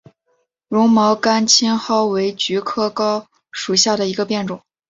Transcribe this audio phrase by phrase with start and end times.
[0.67, 4.59] 绒毛甘青蒿为菊科蒿属下的一个变种。